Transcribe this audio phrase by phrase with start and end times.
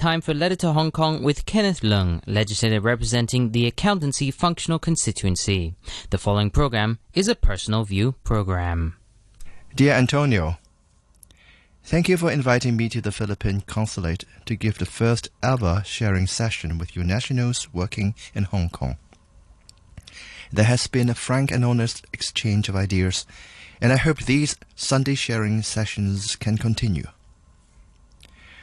[0.00, 5.74] Time for Letter to Hong Kong with Kenneth Leung, legislator representing the Accountancy Functional Constituency.
[6.08, 8.96] The following program is a personal view program.
[9.74, 10.56] Dear Antonio,
[11.84, 16.26] Thank you for inviting me to the Philippine Consulate to give the first ever sharing
[16.26, 18.96] session with your nationals working in Hong Kong.
[20.50, 23.26] There has been a frank and honest exchange of ideas,
[23.82, 27.04] and I hope these Sunday sharing sessions can continue.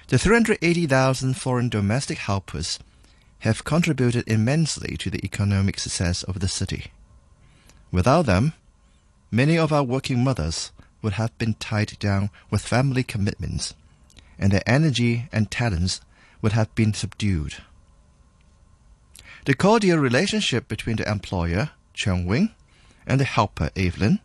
[0.08, 2.80] The 380,000 foreign domestic helpers
[3.40, 6.92] have contributed immensely to the economic success of the city.
[7.92, 8.54] Without them,
[9.32, 13.74] many of our working mothers would have been tied down with family commitments,
[14.40, 16.00] and their energy and talents
[16.42, 17.56] would have been subdued.
[19.44, 22.52] The cordial relationship between the employer, Cheung Wing,
[23.06, 24.20] and the helper, Evelyn,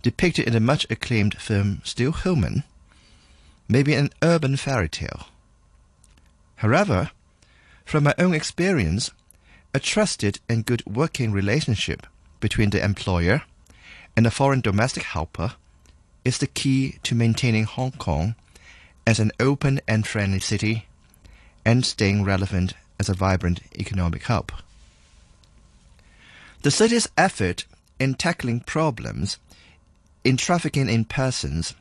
[0.00, 2.64] depicted in the much acclaimed film Still Human,
[3.68, 5.28] maybe an urban fairy tale.
[6.56, 7.10] However,
[7.84, 9.10] from my own experience,
[9.74, 12.06] a trusted and good working relationship
[12.40, 13.42] between the employer
[14.16, 15.54] and the foreign domestic helper
[16.24, 18.34] is the key to maintaining Hong Kong
[19.06, 20.86] as an open and friendly city
[21.64, 24.52] and staying relevant as a vibrant economic hub.
[26.62, 27.64] The city's effort
[28.00, 29.38] in tackling problems
[30.24, 31.74] in trafficking in persons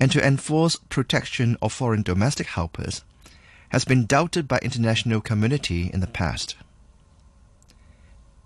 [0.00, 3.02] and to enforce protection of foreign domestic helpers
[3.70, 6.56] has been doubted by international community in the past.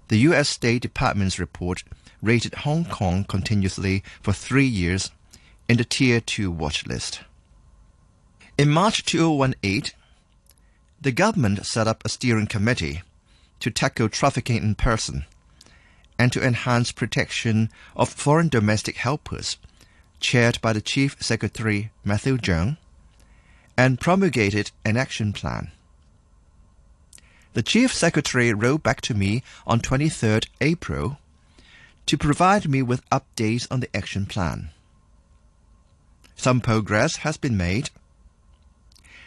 [0.09, 0.49] The U.S.
[0.49, 1.85] State Department's report
[2.21, 5.11] rated Hong Kong continuously for three years
[5.69, 7.21] in the Tier 2 watch list.
[8.59, 9.93] In March 2018,
[11.01, 13.03] the government set up a steering committee
[13.61, 15.25] to tackle trafficking in person
[16.19, 19.57] and to enhance protection of foreign domestic helpers
[20.23, 22.79] chaired by the Chief Secretary Matthew Cheung,
[23.77, 25.73] and promulgated an action plan.
[27.55, 31.19] The Chief Secretary wrote back to me on 23rd April
[32.07, 34.71] to provide me with updates on the action plan.
[36.37, 37.91] Some progress has been made.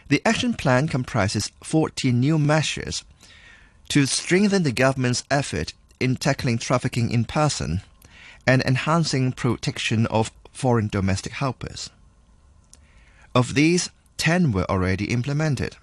[0.08, 3.04] The action plan comprises 14 new measures
[3.90, 7.82] to strengthen the government's effort in tackling trafficking in person
[8.48, 11.90] and enhancing protection of foreign domestic helpers.
[13.36, 15.76] Of these, 10 were already implemented.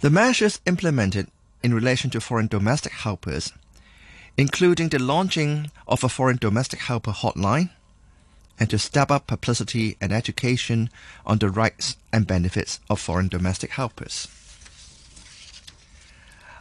[0.00, 1.28] The measures implemented
[1.62, 3.52] in relation to foreign domestic helpers,
[4.38, 7.70] including the launching of a foreign domestic helper hotline,
[8.58, 10.88] and to step up publicity and education
[11.26, 14.28] on the rights and benefits of foreign domestic helpers.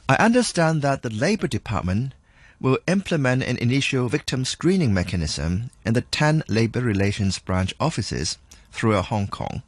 [0.10, 2.14] I understand that the Labor Department
[2.64, 8.38] will implement an initial victim screening mechanism in the 10 labor relations branch offices
[8.72, 9.62] throughout Hong Kong,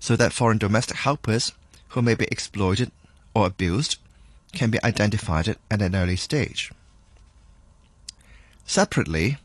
[0.00, 1.52] so that foreign domestic helpers
[1.90, 2.90] who may be exploited
[3.34, 3.98] or abused
[4.52, 6.72] can be identified at an early stage.
[8.66, 9.38] Separately,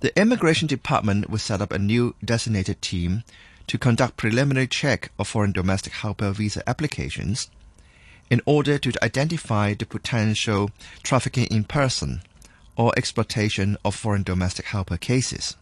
[0.00, 3.22] the Immigration Department will set up a new designated team
[3.68, 7.48] to conduct preliminary check of foreign domestic helper visa applications
[8.30, 10.70] in order to identify the potential
[11.02, 12.20] trafficking in person
[12.76, 15.56] or exploitation of foreign domestic helper cases.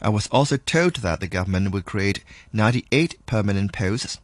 [0.00, 4.18] I was also told that the government will create 98 permanent posts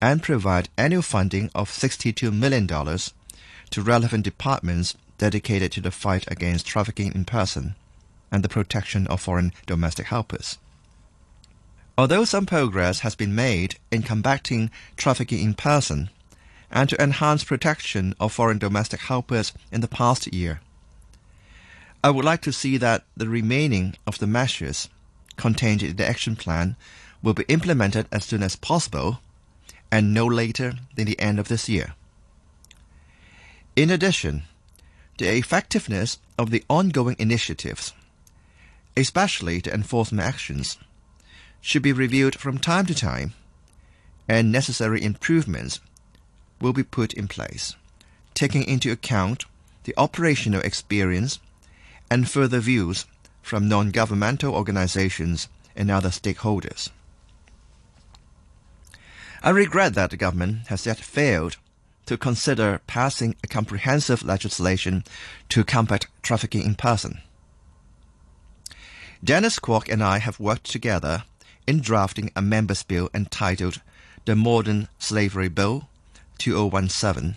[0.00, 6.66] and provide annual funding of $62 million to relevant departments dedicated to the fight against
[6.66, 7.74] trafficking in person
[8.30, 10.58] and the protection of foreign domestic helpers.
[11.96, 16.10] Although some progress has been made in combating trafficking in person
[16.74, 20.60] and to enhance protection of foreign domestic helpers in the past year,
[22.02, 24.90] I would like to see that the remaining of the measures
[25.36, 26.76] contained in the action plan
[27.22, 29.20] will be implemented as soon as possible
[29.90, 31.94] and no later than the end of this year.
[33.76, 34.42] In addition,
[35.18, 37.92] the effectiveness of the ongoing initiatives,
[38.96, 40.76] especially the enforcement actions,
[41.60, 43.32] should be reviewed from time to time,
[44.28, 45.80] and necessary improvements
[46.60, 47.74] will be put in place,
[48.34, 49.44] taking into account
[49.84, 51.38] the operational experience
[52.10, 53.06] and further views
[53.42, 56.90] from non-governmental organizations and other stakeholders.
[59.42, 61.58] I regret that the government has yet failed
[62.06, 65.04] to consider passing a comprehensive legislation
[65.50, 67.20] to combat trafficking in person.
[69.22, 71.24] Dennis Kwok and I have worked together
[71.66, 73.80] in drafting a members' bill entitled
[74.26, 75.88] the Modern Slavery Bill
[76.38, 77.36] 2017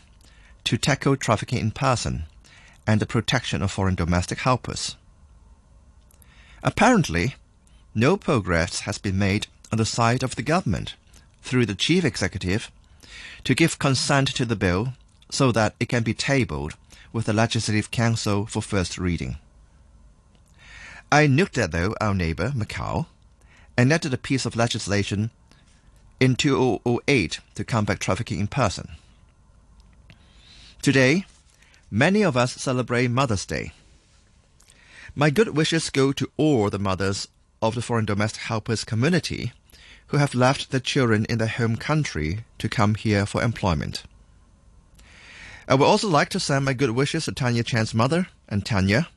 [0.63, 2.25] to tackle trafficking in person
[2.85, 4.95] and the protection of foreign domestic helpers.
[6.63, 7.35] Apparently,
[7.93, 10.95] no progress has been made on the side of the government,
[11.41, 12.71] through the chief executive,
[13.43, 14.93] to give consent to the bill
[15.29, 16.75] so that it can be tabled
[17.11, 19.37] with the Legislative Council for first reading.
[21.11, 23.07] I note that though our neighbor, Macau,
[23.77, 25.31] and enacted a piece of legislation
[26.19, 28.89] in 2008 to combat trafficking in person.
[30.81, 31.25] Today,
[31.91, 33.71] many of us celebrate Mother's Day.
[35.15, 37.27] My good wishes go to all the mothers
[37.61, 39.51] of the foreign domestic helpers community
[40.07, 44.03] who have left their children in their home country to come here for employment.
[45.67, 49.09] I would also like to send my good wishes to Tanya Chan's mother and Tanya,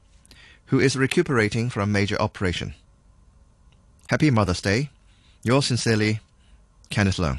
[0.67, 2.75] who is recuperating from a major operation.
[4.09, 4.91] Happy Mother's Day.
[5.45, 6.19] Yours sincerely,
[6.91, 7.39] Kenneth Leung.